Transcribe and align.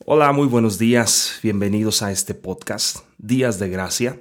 Hola, 0.00 0.32
muy 0.32 0.48
buenos 0.48 0.76
días. 0.76 1.38
Bienvenidos 1.40 2.02
a 2.02 2.10
este 2.10 2.34
podcast, 2.34 2.98
Días 3.16 3.60
de 3.60 3.70
Gracia. 3.70 4.20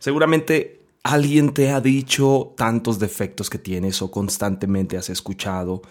Seguramente 0.00 0.82
alguien 1.04 1.54
te 1.54 1.70
ha 1.70 1.80
dicho 1.80 2.52
tantos 2.56 2.98
defectos 2.98 3.48
que 3.48 3.58
tienes 3.58 4.02
o 4.02 4.10
constantemente 4.10 4.96
has 4.98 5.08
escuchado 5.08 5.82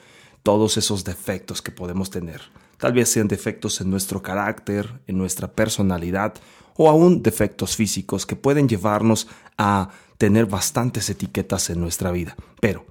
todos 0.43 0.75
esos 0.75 1.05
defectos 1.05 1.62
que 1.62 1.71
podemos 1.71 2.09
tener. 2.09 2.41
Tal 2.77 2.91
vez 2.91 3.09
sean 3.09 3.29
defectos 3.29 3.79
en 3.79 3.89
nuestro 3.89 4.21
carácter, 4.21 5.00
en 5.08 5.18
nuestra 5.18 5.54
personalidad 5.54 6.34
o 6.76 6.89
aún 6.89 7.23
defectos 7.23 7.78
físicos 7.78 8.26
que 8.26 8.36
pueden 8.36 8.68
llevarnos 8.68 9.28
a 9.58 9.89
tener 10.18 10.48
bastantes 10.48 11.10
etiquetas 11.10 11.70
en 11.70 11.80
nuestra 11.80 12.12
vida. 12.12 12.36
Pero, 12.60 12.86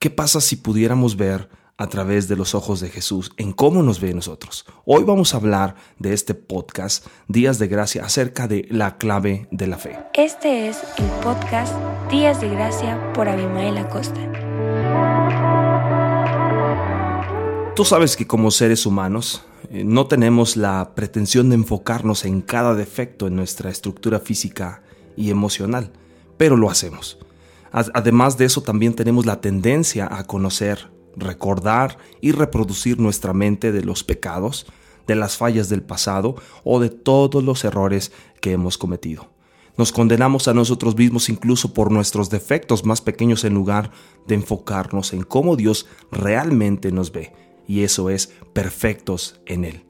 ¿qué 0.00 0.10
pasa 0.10 0.40
si 0.40 0.56
pudiéramos 0.56 1.16
ver 1.16 1.48
a 1.80 1.86
través 1.86 2.28
de 2.28 2.36
los 2.36 2.54
ojos 2.54 2.80
de 2.80 2.90
Jesús 2.90 3.32
en 3.38 3.54
cómo 3.54 3.82
nos 3.82 4.00
ve 4.00 4.12
nosotros. 4.12 4.66
Hoy 4.84 5.02
vamos 5.02 5.32
a 5.32 5.38
hablar 5.38 5.76
de 5.98 6.12
este 6.12 6.34
podcast 6.34 7.06
Días 7.26 7.58
de 7.58 7.68
Gracia 7.68 8.04
acerca 8.04 8.46
de 8.46 8.66
la 8.68 8.98
clave 8.98 9.48
de 9.50 9.66
la 9.66 9.78
fe. 9.78 9.98
Este 10.12 10.68
es 10.68 10.76
el 10.98 11.06
podcast 11.22 11.74
Días 12.10 12.38
de 12.42 12.50
Gracia 12.50 13.10
por 13.14 13.30
Abimael 13.30 13.78
Acosta. 13.78 14.20
Tú 17.74 17.86
sabes 17.86 18.14
que 18.14 18.26
como 18.26 18.50
seres 18.50 18.84
humanos 18.84 19.46
eh, 19.70 19.82
no 19.82 20.06
tenemos 20.06 20.58
la 20.58 20.94
pretensión 20.94 21.48
de 21.48 21.54
enfocarnos 21.54 22.26
en 22.26 22.42
cada 22.42 22.74
defecto 22.74 23.26
en 23.26 23.36
nuestra 23.36 23.70
estructura 23.70 24.20
física 24.20 24.82
y 25.16 25.30
emocional, 25.30 25.92
pero 26.36 26.58
lo 26.58 26.68
hacemos. 26.68 27.16
Además 27.72 28.36
de 28.36 28.44
eso 28.44 28.62
también 28.62 28.92
tenemos 28.92 29.24
la 29.24 29.40
tendencia 29.40 30.06
a 30.10 30.24
conocer 30.24 30.99
recordar 31.20 31.98
y 32.20 32.32
reproducir 32.32 32.98
nuestra 32.98 33.32
mente 33.32 33.72
de 33.72 33.82
los 33.82 34.04
pecados, 34.04 34.66
de 35.06 35.14
las 35.14 35.36
fallas 35.36 35.68
del 35.68 35.82
pasado 35.82 36.36
o 36.64 36.80
de 36.80 36.90
todos 36.90 37.42
los 37.42 37.64
errores 37.64 38.12
que 38.40 38.52
hemos 38.52 38.78
cometido. 38.78 39.28
Nos 39.76 39.92
condenamos 39.92 40.48
a 40.48 40.54
nosotros 40.54 40.96
mismos 40.96 41.28
incluso 41.28 41.72
por 41.72 41.90
nuestros 41.90 42.28
defectos 42.28 42.84
más 42.84 43.00
pequeños 43.00 43.44
en 43.44 43.54
lugar 43.54 43.90
de 44.26 44.34
enfocarnos 44.34 45.12
en 45.12 45.22
cómo 45.22 45.56
Dios 45.56 45.86
realmente 46.10 46.92
nos 46.92 47.12
ve, 47.12 47.32
y 47.66 47.82
eso 47.82 48.10
es 48.10 48.32
perfectos 48.52 49.40
en 49.46 49.64
Él. 49.64 49.84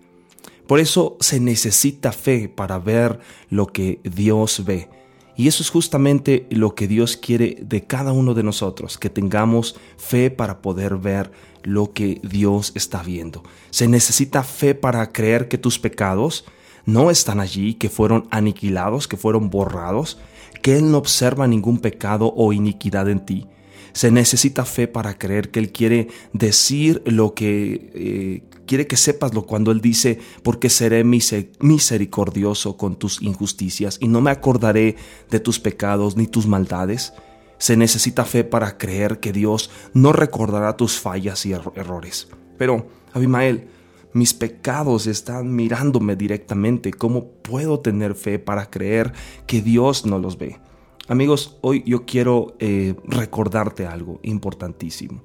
Por 0.66 0.78
eso 0.78 1.16
se 1.18 1.40
necesita 1.40 2.12
fe 2.12 2.48
para 2.48 2.78
ver 2.78 3.18
lo 3.48 3.66
que 3.66 4.00
Dios 4.04 4.64
ve 4.64 4.88
y 5.36 5.48
eso 5.48 5.62
es 5.62 5.70
justamente 5.70 6.46
lo 6.50 6.74
que 6.74 6.88
Dios 6.88 7.16
quiere 7.16 7.56
de 7.60 7.84
cada 7.84 8.12
uno 8.12 8.34
de 8.34 8.42
nosotros, 8.42 8.98
que 8.98 9.10
tengamos 9.10 9.76
fe 9.96 10.30
para 10.30 10.60
poder 10.60 10.96
ver 10.96 11.30
lo 11.62 11.92
que 11.92 12.20
Dios 12.22 12.72
está 12.74 13.02
viendo. 13.02 13.42
Se 13.70 13.88
necesita 13.88 14.42
fe 14.42 14.74
para 14.74 15.12
creer 15.12 15.48
que 15.48 15.58
tus 15.58 15.78
pecados 15.78 16.44
no 16.86 17.10
están 17.10 17.40
allí, 17.40 17.74
que 17.74 17.88
fueron 17.88 18.26
aniquilados, 18.30 19.08
que 19.08 19.16
fueron 19.16 19.50
borrados, 19.50 20.18
que 20.62 20.76
Él 20.76 20.90
no 20.90 20.98
observa 20.98 21.46
ningún 21.46 21.78
pecado 21.78 22.32
o 22.36 22.52
iniquidad 22.52 23.08
en 23.08 23.24
ti. 23.24 23.46
Se 23.92 24.10
necesita 24.10 24.64
fe 24.64 24.88
para 24.88 25.18
creer 25.18 25.50
que 25.50 25.58
Él 25.58 25.72
quiere 25.72 26.08
decir 26.32 27.02
lo 27.06 27.34
que 27.34 27.90
eh, 27.94 28.42
quiere 28.70 28.86
que 28.86 28.96
sepaslo 28.96 29.46
cuando 29.46 29.72
Él 29.72 29.80
dice, 29.80 30.20
porque 30.44 30.70
seré 30.70 31.02
misericordioso 31.02 32.76
con 32.76 32.94
tus 32.94 33.20
injusticias 33.20 33.98
y 34.00 34.06
no 34.06 34.20
me 34.20 34.30
acordaré 34.30 34.94
de 35.28 35.40
tus 35.40 35.58
pecados 35.58 36.16
ni 36.16 36.28
tus 36.28 36.46
maldades. 36.46 37.12
Se 37.58 37.76
necesita 37.76 38.24
fe 38.24 38.44
para 38.44 38.78
creer 38.78 39.18
que 39.18 39.32
Dios 39.32 39.72
no 39.92 40.12
recordará 40.12 40.76
tus 40.76 41.00
fallas 41.00 41.44
y 41.46 41.52
errores. 41.52 42.28
Pero, 42.58 42.86
Abimael, 43.12 43.66
mis 44.12 44.34
pecados 44.34 45.08
están 45.08 45.52
mirándome 45.52 46.14
directamente. 46.14 46.92
¿Cómo 46.92 47.26
puedo 47.26 47.80
tener 47.80 48.14
fe 48.14 48.38
para 48.38 48.70
creer 48.70 49.12
que 49.48 49.62
Dios 49.62 50.06
no 50.06 50.20
los 50.20 50.38
ve? 50.38 50.60
Amigos, 51.08 51.58
hoy 51.60 51.82
yo 51.84 52.06
quiero 52.06 52.54
eh, 52.60 52.94
recordarte 53.02 53.84
algo 53.84 54.20
importantísimo. 54.22 55.24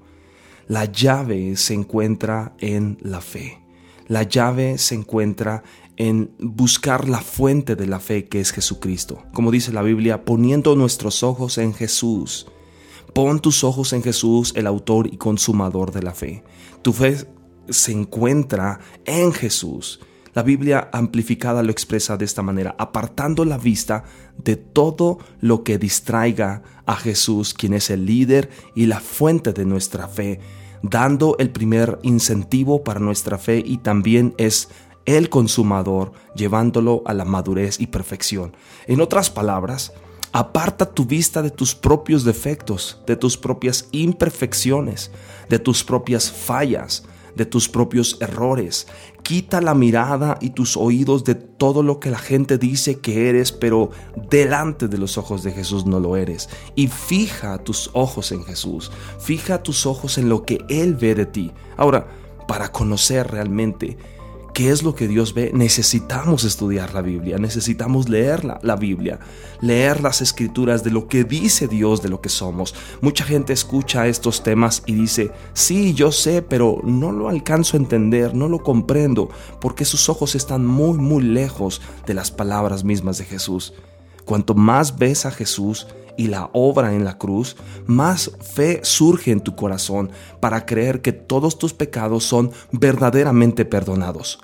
La 0.68 0.86
llave 0.86 1.56
se 1.58 1.74
encuentra 1.74 2.56
en 2.60 2.98
la 3.02 3.22
fe. 3.22 3.62
La 4.08 4.24
llave 4.24 4.78
se 4.78 4.96
encuentra 4.96 5.64
en 5.98 6.32
buscar 6.40 7.08
la 7.08 7.22
fuente 7.22 7.76
de 7.76 7.88
la 7.88 8.00
fe 8.00 8.26
que 8.26 8.40
es 8.40 8.52
Jesucristo. 8.52 9.24
Como 9.34 9.52
dice 9.52 9.72
la 9.72 9.82
Biblia, 9.82 10.26
poniendo 10.26 10.76
nuestros 10.76 11.24
ojos 11.24 11.58
en 11.58 11.74
Jesús. 11.74 12.48
Pon 13.14 13.40
tus 13.40 13.64
ojos 13.64 13.94
en 13.94 14.04
Jesús, 14.04 14.54
el 14.56 14.68
autor 14.68 15.08
y 15.08 15.18
consumador 15.18 15.92
de 15.92 16.04
la 16.04 16.14
fe. 16.14 16.44
Tu 16.82 16.92
fe 16.94 17.18
se 17.70 17.92
encuentra 17.92 18.80
en 19.06 19.32
Jesús. 19.32 20.02
La 20.36 20.44
Biblia 20.44 20.90
amplificada 20.92 21.64
lo 21.64 21.72
expresa 21.72 22.18
de 22.18 22.26
esta 22.26 22.42
manera, 22.42 22.76
apartando 22.78 23.46
la 23.46 23.58
vista 23.58 24.04
de 24.38 24.58
todo 24.58 25.18
lo 25.40 25.64
que 25.64 25.78
distraiga 25.78 26.62
a 26.86 26.98
Jesús, 26.98 27.54
quien 27.54 27.74
es 27.74 27.90
el 27.90 28.06
líder 28.06 28.50
y 28.76 28.86
la 28.86 29.00
fuente 29.00 29.54
de 29.54 29.66
nuestra 29.66 30.10
fe, 30.10 30.42
dando 30.84 31.38
el 31.40 31.52
primer 31.52 32.00
incentivo 32.04 32.84
para 32.84 33.00
nuestra 33.00 33.38
fe 33.38 33.64
y 33.66 33.78
también 33.78 34.36
es 34.38 34.68
el 35.06 35.30
consumador, 35.30 36.12
llevándolo 36.36 37.02
a 37.06 37.14
la 37.14 37.24
madurez 37.24 37.80
y 37.80 37.88
perfección. 37.88 38.58
En 38.88 39.00
otras 39.00 39.30
palabras, 39.30 39.94
Aparta 40.38 40.86
tu 40.86 41.06
vista 41.06 41.42
de 41.42 41.50
tus 41.50 41.74
propios 41.74 42.26
defectos, 42.26 43.00
de 43.08 43.16
tus 43.16 43.38
propias 43.38 43.88
imperfecciones, 43.94 45.10
de 45.48 45.60
tus 45.60 45.82
propias 45.82 46.30
fallas, 46.30 47.06
de 47.36 47.46
tus 47.46 47.70
propios 47.70 48.18
errores. 48.22 48.88
Quita 49.24 49.62
la 49.62 49.74
mirada 49.74 50.38
y 50.42 50.52
tus 50.52 50.78
oídos 50.78 51.24
de 51.24 51.36
todo 51.36 51.84
lo 51.84 52.00
que 52.00 52.12
la 52.12 52.18
gente 52.18 52.58
dice 52.58 53.00
que 53.00 53.30
eres, 53.30 53.52
pero 53.52 53.90
delante 54.30 54.88
de 54.88 54.98
los 54.98 55.18
ojos 55.18 55.44
de 55.44 55.52
Jesús 55.52 55.86
no 55.86 56.00
lo 56.00 56.16
eres. 56.16 56.50
Y 56.76 56.88
fija 56.88 57.58
tus 57.58 57.90
ojos 57.94 58.32
en 58.32 58.44
Jesús. 58.44 58.92
Fija 59.20 59.64
tus 59.64 59.86
ojos 59.86 60.18
en 60.18 60.30
lo 60.30 60.44
que 60.46 60.64
Él 60.70 60.96
ve 60.96 61.16
de 61.16 61.26
ti. 61.26 61.52
Ahora, 61.78 62.08
para 62.48 62.72
conocer 62.72 63.28
realmente 63.28 63.98
qué 64.56 64.70
es 64.70 64.84
lo 64.84 64.96
que 64.96 65.10
Dios 65.10 65.34
ve, 65.34 65.52
necesitamos 65.54 66.46
estudiar 66.46 66.94
la 66.94 67.02
Biblia, 67.02 67.38
necesitamos 67.38 68.08
leer 68.08 68.46
la, 68.46 68.76
Biblia, 68.78 69.20
leer 69.60 70.02
las 70.02 70.22
escrituras 70.22 70.82
de 70.82 70.92
lo 70.92 71.10
que 71.10 71.26
dice 71.26 71.68
Dios 71.68 72.02
de 72.02 72.08
lo 72.08 72.22
que 72.22 72.30
somos. 72.30 72.74
Mucha 73.02 73.26
gente 73.26 73.52
escucha 73.52 74.08
estos 74.08 74.44
temas 74.44 74.82
y 74.86 74.94
dice, 74.94 75.32
sí, 75.54 75.94
yo 75.94 76.14
sé, 76.14 76.42
pero 76.42 76.80
no 76.86 77.12
lo 77.12 77.28
alcanzo 77.28 77.76
a 77.76 77.82
entender, 77.82 78.34
no 78.34 78.48
lo 78.48 78.64
comprendo, 78.64 79.30
porque 79.60 79.84
sus 79.84 80.08
ojos 80.08 80.36
están 80.36 80.66
muy, 80.66 80.98
muy 80.98 81.22
lejos 81.22 81.82
de 82.08 82.14
las 82.14 82.32
palabras 82.32 82.86
mismas 82.86 83.18
de 83.18 83.26
Jesús. 83.26 83.74
Cuanto 84.26 84.56
más 84.56 84.98
ves 84.98 85.26
a 85.26 85.32
Jesús, 85.32 85.88
y 86.18 86.28
la 86.28 86.50
obra 86.54 86.94
en 86.94 87.04
la 87.04 87.18
cruz, 87.18 87.56
más 87.86 88.32
fe 88.40 88.80
surge 88.84 89.32
en 89.32 89.42
tu 89.42 89.56
corazón 89.56 90.12
para 90.40 90.66
creer 90.66 91.02
que 91.02 91.12
todos 91.12 91.58
tus 91.58 91.74
pecados 91.74 92.24
son 92.24 92.52
verdaderamente 92.72 93.66
perdonados. 93.66 94.40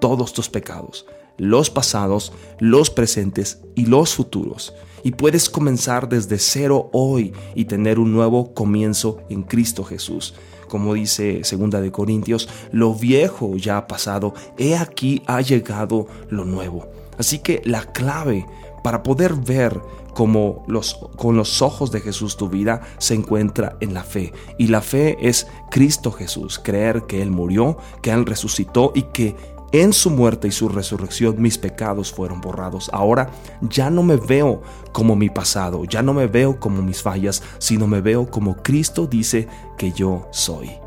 Todos 0.00 0.32
tus 0.32 0.48
pecados, 0.48 1.06
los 1.38 1.70
pasados, 1.70 2.32
los 2.58 2.90
presentes 2.90 3.60
y 3.74 3.86
los 3.86 4.14
futuros. 4.14 4.74
Y 5.02 5.12
puedes 5.12 5.50
comenzar 5.50 6.08
desde 6.08 6.38
cero 6.38 6.90
hoy 6.92 7.32
y 7.54 7.66
tener 7.66 7.98
un 7.98 8.12
nuevo 8.12 8.54
comienzo 8.54 9.18
en 9.28 9.42
Cristo 9.42 9.84
Jesús. 9.84 10.34
Como 10.68 10.94
dice 10.94 11.42
2 11.42 11.70
de 11.70 11.92
Corintios, 11.92 12.48
lo 12.72 12.94
viejo 12.94 13.56
ya 13.56 13.76
ha 13.76 13.86
pasado, 13.86 14.34
he 14.58 14.76
aquí 14.76 15.22
ha 15.26 15.40
llegado 15.40 16.06
lo 16.30 16.44
nuevo. 16.44 16.88
Así 17.18 17.38
que 17.38 17.62
la 17.64 17.84
clave 17.92 18.46
para 18.84 19.02
poder 19.02 19.32
ver 19.32 19.80
como 20.12 20.62
los, 20.66 21.00
con 21.16 21.38
los 21.38 21.62
ojos 21.62 21.90
de 21.90 22.02
Jesús 22.02 22.36
tu 22.36 22.50
vida 22.50 22.82
se 22.98 23.14
encuentra 23.14 23.78
en 23.80 23.94
la 23.94 24.04
fe. 24.04 24.34
Y 24.58 24.66
la 24.66 24.82
fe 24.82 25.16
es 25.26 25.46
Cristo 25.70 26.12
Jesús, 26.12 26.60
creer 26.62 27.04
que 27.04 27.22
Él 27.22 27.30
murió, 27.30 27.78
que 28.02 28.10
Él 28.10 28.26
resucitó 28.26 28.92
y 28.94 29.04
que 29.04 29.34
en 29.72 29.94
su 29.94 30.10
muerte 30.10 30.48
y 30.48 30.52
su 30.52 30.68
resurrección 30.68 31.40
mis 31.40 31.56
pecados 31.56 32.12
fueron 32.12 32.42
borrados. 32.42 32.90
Ahora 32.92 33.30
ya 33.62 33.88
no 33.88 34.02
me 34.02 34.16
veo 34.16 34.60
como 34.92 35.16
mi 35.16 35.30
pasado, 35.30 35.86
ya 35.86 36.02
no 36.02 36.12
me 36.12 36.26
veo 36.26 36.60
como 36.60 36.82
mis 36.82 37.02
fallas, 37.02 37.42
sino 37.56 37.86
me 37.86 38.02
veo 38.02 38.30
como 38.30 38.56
Cristo 38.62 39.06
dice 39.06 39.48
que 39.78 39.92
yo 39.92 40.28
soy. 40.30 40.83